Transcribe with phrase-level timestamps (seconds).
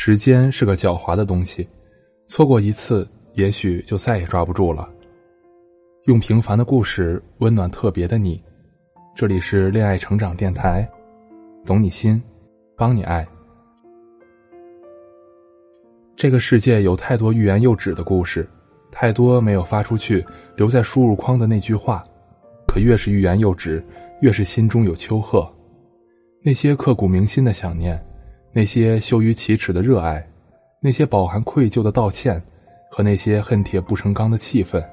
[0.00, 1.68] 时间是个狡猾的东西，
[2.28, 4.88] 错过一次，也许就再也抓不住了。
[6.04, 8.40] 用平凡的故事温暖特别的你，
[9.12, 10.88] 这里是恋爱成长电台，
[11.66, 12.22] 懂你心，
[12.76, 13.26] 帮你爱。
[16.14, 18.48] 这个世界有太多欲言又止的故事，
[18.92, 20.24] 太多没有发出去，
[20.54, 22.04] 留在输入框的那句话。
[22.68, 23.84] 可越是欲言又止，
[24.20, 25.52] 越是心中有丘壑。
[26.40, 28.00] 那些刻骨铭心的想念。
[28.58, 30.20] 那些羞于启齿的热爱，
[30.80, 32.42] 那些饱含愧疚的道歉，
[32.90, 34.84] 和那些恨铁不成钢的气愤，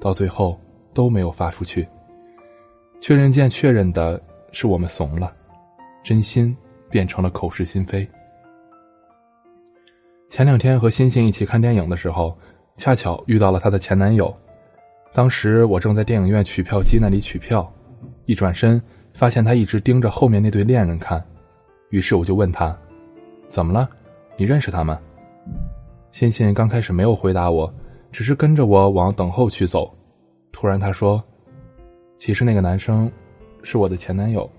[0.00, 0.58] 到最后
[0.92, 1.86] 都没有发出去。
[3.00, 5.32] 确认键确认的是我们怂了，
[6.02, 6.52] 真心
[6.90, 8.04] 变成了口是心非。
[10.28, 12.36] 前两天和欣欣一起看电影的时候，
[12.76, 14.36] 恰巧遇到了她的前男友。
[15.12, 17.72] 当时我正在电影院取票机那里取票，
[18.24, 18.82] 一转身
[19.14, 21.24] 发现他一直盯着后面那对恋人看，
[21.90, 22.76] 于是我就问他。
[23.48, 23.88] 怎么了？
[24.36, 24.98] 你认识他吗？
[26.12, 27.72] 欣欣刚开始没有回答我，
[28.10, 29.94] 只是跟着我往等候区走。
[30.50, 31.22] 突然他说
[32.18, 33.10] ：“其实那个男生
[33.62, 34.50] 是我的前男友。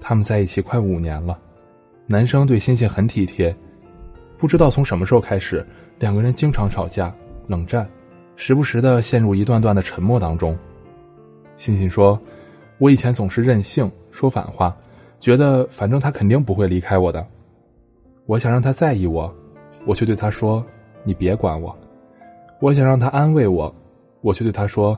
[0.00, 1.38] 他们在一起快五年了。
[2.06, 3.54] 男生对欣欣很体贴，
[4.38, 5.66] 不知道从什么时候开始，
[5.98, 7.12] 两个人经常吵架、
[7.48, 7.88] 冷战，
[8.36, 10.56] 时不时的陷入一段段的沉默当中。
[11.56, 12.18] 欣欣说
[12.78, 14.74] ：“我以前总是任性，说反话，
[15.20, 17.26] 觉得反正他肯定不会离开我的。”
[18.28, 19.34] 我想让他在意我，
[19.86, 20.62] 我却对他说
[21.02, 21.74] ：“你别管我。”
[22.60, 23.74] 我想让他安慰我，
[24.20, 24.96] 我却对他说：“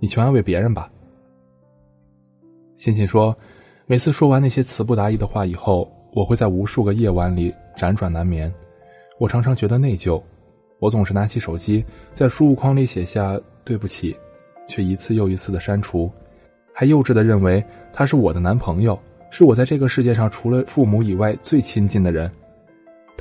[0.00, 0.90] 你去安慰别人吧。”
[2.78, 3.36] 欣欣说
[3.84, 8.50] ：“每次说完那些词不达意的话以后，我会在无数个夜晚里辗转难眠。
[9.18, 10.18] 我常常觉得内疚，
[10.78, 14.16] 我总是拿起手机，在输入框里写下‘对不起’，
[14.66, 16.10] 却一次又一次的删除，
[16.72, 22.30] 还幼稚的认为他是我的男朋友，是我在这个世界上除了父母以外最亲近的人。”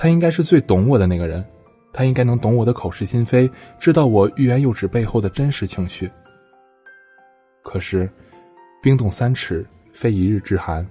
[0.02, 1.44] 他应该是最懂我的那个人，
[1.92, 6.10] 他应该能懂我的口是心非，知道我欲言又止背后的真实情绪。
[7.62, 8.10] 可是，
[8.82, 10.88] 冰冻三尺，非一日之寒。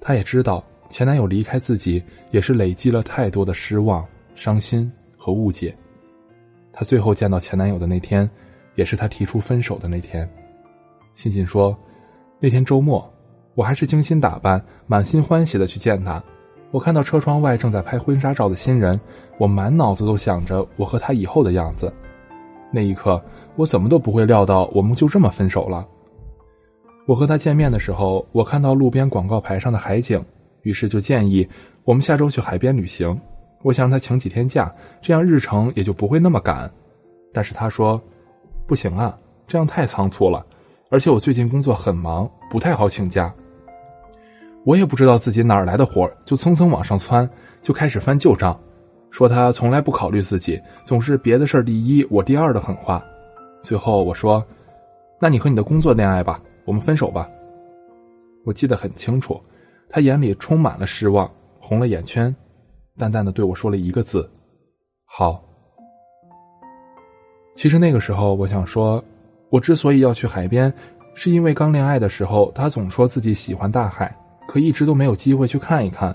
[0.00, 2.02] 他也知道前男友离开自己，
[2.32, 5.72] 也是累积了太多的失望、伤心和误解。
[6.72, 8.28] 他最后见到前男友的那天，
[8.74, 10.28] 也是他提出分手的那天。
[11.14, 11.78] 欣欣说
[12.42, 13.08] ：“那天周末，
[13.54, 16.20] 我还是精心打扮，满心欢喜的去见他。”
[16.72, 18.98] 我看到车窗外正在拍婚纱照的新人，
[19.38, 21.92] 我满脑子都想着我和他以后的样子。
[22.72, 23.22] 那一刻，
[23.56, 25.86] 我怎么都不会料到我们就这么分手了。
[27.06, 30.24] 我和他见面的时候，我看到路边广告牌上的海景，
[30.62, 31.46] 于是就建议
[31.84, 33.20] 我们下周去海边旅行。
[33.62, 36.72] 我想让他请几天假，这样日程也就不会那么赶。
[37.34, 38.00] 但是他说
[38.66, 39.14] ：“不行啊，
[39.46, 40.44] 这样太仓促了，
[40.90, 43.30] 而且我最近工作很忙，不太好请假。”
[44.64, 47.28] 我也不知道自己哪儿来的火，就蹭蹭往上窜，
[47.60, 48.58] 就开始翻旧账，
[49.10, 53.02] 说他从来不考虑自己，总是别的事儿第一，我第二的狠话。
[53.62, 54.44] 最后我说
[55.20, 57.28] ：“那你和你的工作恋爱吧，我们分手吧。”
[58.44, 59.40] 我记得很清楚，
[59.88, 61.30] 他眼里充满了失望，
[61.60, 62.34] 红了眼圈，
[62.96, 64.28] 淡淡的对我说了一个字
[65.04, 65.42] ：“好。”
[67.54, 69.02] 其实那个时候，我想说，
[69.50, 70.72] 我之所以要去海边，
[71.14, 74.16] 是因为刚恋爱的时候，他总说自己喜欢大海。
[74.52, 76.14] 可一直都没有机会去看一看。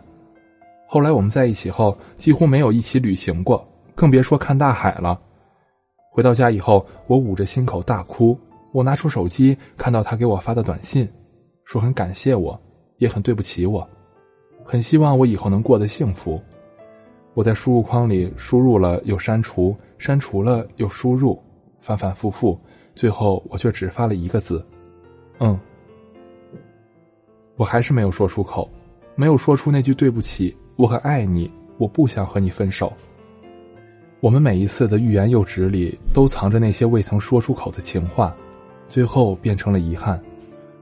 [0.86, 5.20] 后来我们在一起后，几乎没有一起旅行过，更别说看大海了。
[6.12, 8.38] 回到家以后，我捂着心口大哭。
[8.74, 11.10] 我拿出手机，看到他给我发的短信，
[11.66, 12.62] 说很感谢我，
[12.98, 13.90] 也很对不起我，
[14.64, 16.40] 很希望我以后能过得幸福。
[17.34, 21.42] 我在输入框里输入了又删除，删除了又输入，
[21.80, 22.56] 反反复复，
[22.94, 24.64] 最后我却只发了一个字：
[25.40, 25.60] 嗯。
[27.58, 28.70] 我还是没有说出口，
[29.16, 32.94] 没有说出那句对不起，我很爱你，我不想和你分手。
[34.20, 38.36] 我们每一次的欲言又止里，都藏着那些未曾说出口的情话，
[38.88, 40.22] 最后变成了遗憾。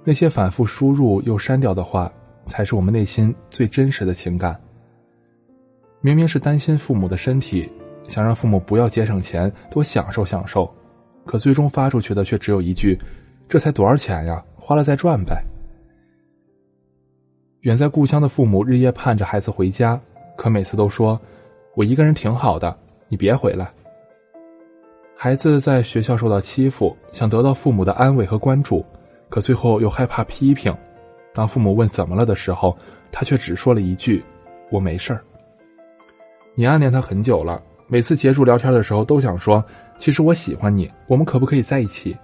[0.04, 2.12] 那些反复输入又删掉的话，
[2.46, 4.60] 才是我们内心最真实的情感。
[6.02, 7.72] 明明是担心父母的身体，
[8.08, 10.70] 想让父母不要节省钱，多享受享受，
[11.26, 13.00] 可最终发出去的却只有一句
[13.48, 15.42] ：“这才多少钱呀，花了再赚呗。”
[17.66, 20.00] 远在故乡的父母日夜盼着孩子回家，
[20.38, 21.20] 可每次都说
[21.74, 22.78] ：“我一个人挺好的，
[23.08, 23.74] 你别回来。”
[25.18, 28.86] 孩子在学校受到欺负，想得到父母的安慰和关注，
[29.30, 30.72] 可最后又害怕批评。
[31.34, 32.78] 当父母问怎么了的时候，
[33.12, 34.24] 他却只说了一句
[34.70, 35.24] ：“我没事儿。”
[36.54, 39.66] 你暗恋他很久了，每次结束聊天的时候都想说
[39.98, 42.16] ：“其实我喜欢你，我们可不可以在一起？”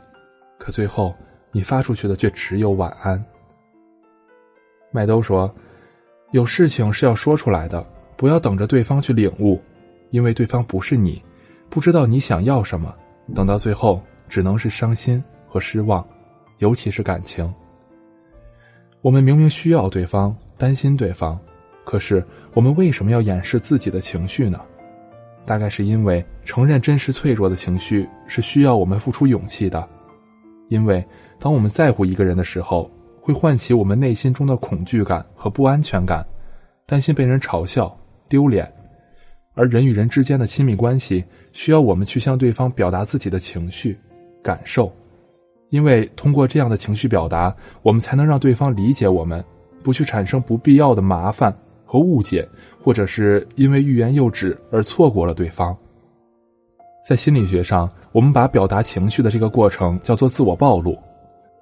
[0.60, 1.12] 可最后
[1.52, 3.20] 你发出去的却只有晚安。
[4.92, 5.54] 麦兜说
[6.32, 7.86] ：“有事情是要说出来的，
[8.18, 9.60] 不要等着对方去领悟，
[10.10, 11.24] 因为对方不是你，
[11.70, 12.94] 不知道你想要什么，
[13.34, 16.06] 等到最后只能是伤心和失望，
[16.58, 17.52] 尤其是感情。
[19.02, 21.40] 我们明明需要对方，担心对方，
[21.86, 22.24] 可是
[22.54, 24.60] 我们为什么要掩饰自己的情绪呢？
[25.46, 29.88] 大概是因为承认真实脆弱的情绪是需要我们付出勇气的，
[30.68, 31.04] 因为
[31.40, 32.92] 当我们在乎一个人的时候，
[33.22, 36.26] 会唤起我们内心中的恐惧感和不安全感，
[36.86, 37.96] 担心被人嘲笑、
[38.28, 38.70] 丢脸，
[39.54, 41.24] 而人与人之间的亲密关系
[41.54, 43.98] 需要我们去向对方表达自己的情绪、
[44.44, 44.92] 感受，
[45.70, 49.44] 因为通过这样的情绪表达，我们才能让对方理解我们，
[49.84, 51.56] 不去产生不必要的麻烦。
[51.84, 52.48] 和误解，
[52.82, 55.76] 或者是因为欲言又止而错过了对方。
[57.06, 60.98] 在心理学上，我们把表达情绪的这个过程叫做自我暴露。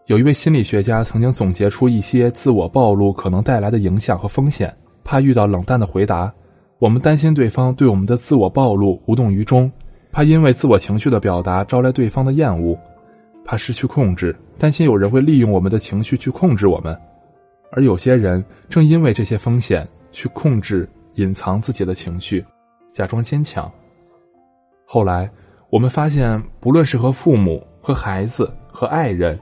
[0.10, 6.34] 有一位心理学家曾经总结出一些自我暴露可能带来的影响和风险：怕遇到冷淡的回答，
[6.80, 9.70] 我们担心对方对我们的自我暴露无动于衷；
[10.12, 12.76] 怕因为自我情绪的表达招来对方的厌恶；
[13.46, 17.00] 怕失去控制，担心有人会利用我们的情绪去控制我们。
[17.72, 19.88] 而有些人正因为这些风险。
[20.12, 22.44] 去控制、隐藏自己的情绪，
[22.92, 23.72] 假装坚强。
[24.88, 25.30] 后来，
[25.70, 29.40] 我们发现，不论是和父母、和孩子、和爱人，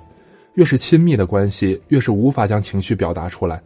[0.58, 3.62] 越是亲密的关系，越是无法将情绪表达出来，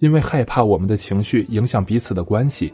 [0.00, 2.70] 因为害怕我们的情绪影响彼此的关系。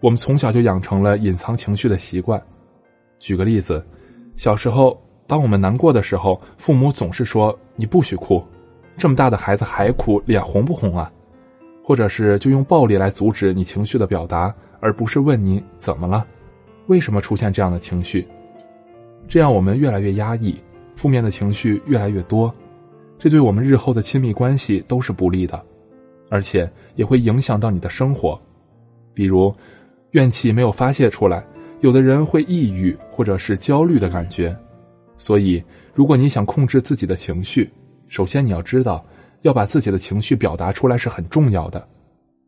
[0.00, 2.40] 我们从小就养成了隐藏情绪的习惯。
[3.18, 3.82] 举个例子，
[4.36, 8.44] 小时候，当我们难过的时候，父母总是说：“你不许哭，
[8.94, 11.10] 这么大的孩子还哭，脸红不红啊？”
[11.82, 16.26] 或者是就用暴力来阻止你情绪的表达，而不是问你怎么了，
[16.88, 18.28] 为什么出现这样的情绪？
[19.26, 20.54] 这样我们越来越压抑，
[21.00, 22.54] 负面的情绪越来越多，
[23.18, 25.64] 这对我们日后的亲密关系都是不利的，
[26.28, 28.38] 而且也会影响到你的生活。
[29.14, 29.50] 比如，
[30.10, 31.42] 怨气没有发泄出来，
[31.80, 34.54] 有的人会抑郁或者是焦虑的感觉。
[35.16, 35.64] 所以，
[35.94, 37.70] 如果你想控制自己的情绪，
[38.06, 39.02] 首先你要知道。
[39.40, 41.88] 要把自己的情绪表达出来是很重要的，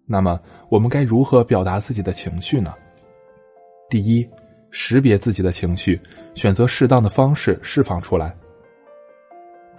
[0.04, 0.38] 那么
[0.68, 2.74] 我们该如何表达自己的情绪呢？
[3.88, 4.28] 第一，
[4.70, 5.98] 识别自己的情绪，
[6.34, 8.36] 选择适当的方式释放出来。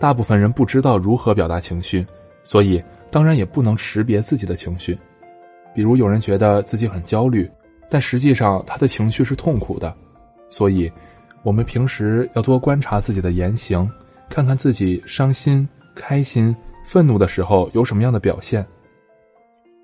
[0.04, 2.06] 大部分人不知道如何表达情绪，
[2.44, 5.00] 所以当然也不能识别自己的情绪。
[5.74, 7.50] 比如有人觉得自己很焦虑，
[7.90, 9.96] 但实际上他的情绪是痛苦的，
[10.50, 10.92] 所以
[11.42, 13.90] 我们平时要多观察自己的言行，
[14.30, 15.66] 看看自己伤心、
[15.96, 16.54] 开心。
[16.84, 18.66] 愤怒的时候有什么样的表现？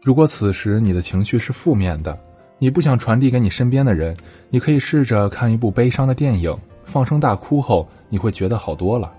[0.03, 2.19] 如果此时你的情绪是负面的，
[2.57, 4.13] 你不想传递给你身边的人，
[4.49, 9.13] 你可以试着看一部悲伤的电影，放声大哭后，你会觉得好多了。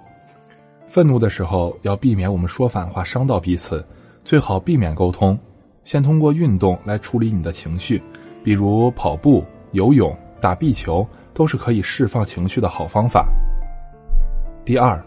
[0.91, 3.87] 愤怒的时候要避免我们说反话伤到彼此，
[4.25, 5.39] 最好避免沟通，
[5.85, 8.03] 先通过运动来处理你的情绪，
[8.43, 13.25] 比如跑步、游泳、打壁球，都是可以释放情绪的好方法。
[14.65, 15.01] 第二。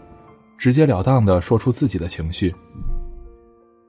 [0.56, 2.54] 直截了当的说出自己的情绪。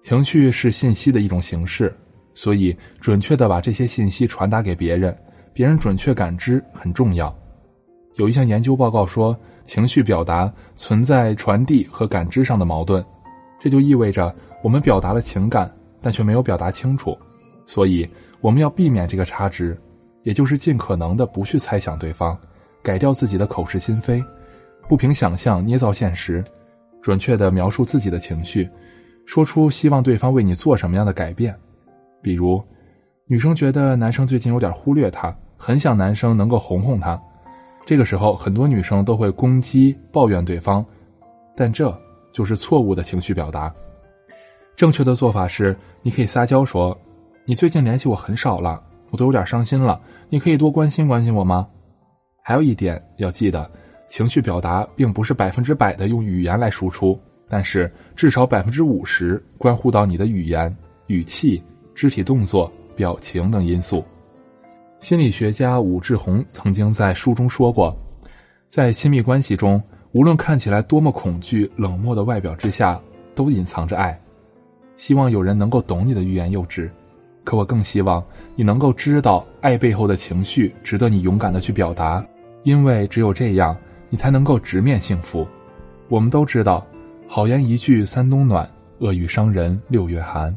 [0.02, 1.96] 情绪是信息的一种形式，
[2.34, 5.16] 所以准确的把这些信息传达给别人，
[5.54, 7.34] 别人准确感知很重要。
[8.16, 13.04] 有一项研究报告说，情绪表达存在传递和感知上的矛盾，
[13.60, 14.34] 这就意味着
[14.64, 15.70] 我们表达了情感，
[16.02, 17.18] 但却没有表达清楚。
[17.66, 18.08] 所以
[18.40, 19.78] 我们要避免这个差值，
[20.24, 22.38] 也就是尽可能的不去猜想对方，
[22.82, 24.24] 改掉自己的口是心非。
[24.88, 26.44] 不凭想象捏造现实，
[27.02, 28.70] 准确的描述自己的情绪，
[29.26, 31.54] 说出希望对方为你做什么样的改变。
[32.22, 32.64] 比如，
[33.28, 37.20] 女生觉得男生最近有点忽略她，很想男生能够哄哄她。
[37.86, 40.84] 这个时候，很多女生都会攻击、抱怨对方，
[41.56, 41.96] 但这
[42.34, 43.72] 就是错误的情绪表达。
[44.76, 46.98] 正确的做法是，你可以撒娇说
[47.46, 51.68] ：“你最近联系我很少了，我都有点伤心了，你可以多关心关心我吗？”
[52.42, 53.70] 还有一点要记得。
[54.08, 60.76] 情绪表达并不是百分之百的用语言来输出，但是至少百分之五十关乎到你的语言、
[61.08, 61.62] 语气、
[61.96, 64.06] 肢体动作、表情等因素。
[65.00, 67.96] 心理学家武志红曾经在书中说过，
[68.68, 69.82] 在亲密关系中，
[70.14, 73.00] 无论看起来多么恐惧、冷漠的外表之下，
[73.36, 74.20] 都隐藏着爱。
[74.98, 76.90] 希望有人能够懂你的欲言又止，
[77.44, 78.24] 可我更希望
[78.56, 82.26] 你能够知道，爱背后的情绪值得你勇敢的去表达，
[82.64, 83.76] 因为只有这样。
[84.08, 85.46] 你才能够直面幸福。
[86.08, 86.86] 我们都知道，
[87.28, 90.56] 好言一句三冬暖，恶语伤人六月寒。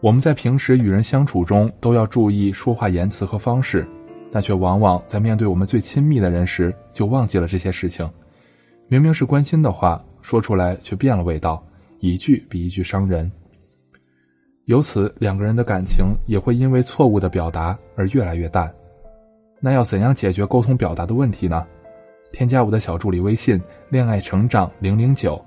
[0.00, 3.86] 我们在平时与人相处中都要注意说话言辞和方式，
[4.32, 8.08] 但却往往在面对我们最亲密的人时就忘记了这些事情。
[8.88, 11.62] 明明是关心的话，说出来却变了味道，
[11.98, 13.30] 一句比一句伤人。
[14.64, 18.72] 由此两个人的感情也会因为错误的表达而越来越淡。
[19.60, 21.66] 那要怎样解决沟通表达的问题呢？
[22.32, 25.44] 添加我的小助理微信“恋爱成长零零九”，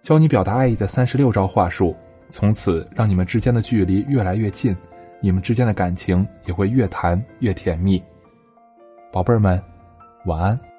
[0.00, 1.96] 教你表达爱意的三十六招话术，
[2.30, 4.76] 从此让你们之间的距离越来越近，
[5.20, 8.02] 你们之间的感情也会越谈越甜蜜。
[9.12, 9.60] 宝贝儿们，
[10.26, 10.69] 晚安。